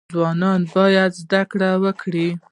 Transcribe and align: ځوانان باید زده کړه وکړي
ځوانان 0.13 0.61
باید 0.73 1.11
زده 1.21 1.41
کړه 1.51 1.69
وکړي 1.83 2.27